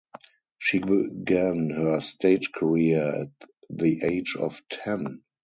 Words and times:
She 0.57 0.79
began 0.79 1.69
her 1.69 1.99
stage 2.01 2.51
career 2.51 3.03
at 3.21 3.29
the 3.69 4.01
age 4.03 4.35
of 4.35 4.59
ten. 4.67 5.21